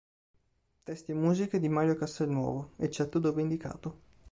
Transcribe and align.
Testi 0.83 1.11
e 1.11 1.13
musiche 1.13 1.59
di 1.59 1.69
Mario 1.69 1.93
Castelnuovo, 1.95 2.71
eccetto 2.77 3.19
dove 3.19 3.43
indicato 3.43 3.99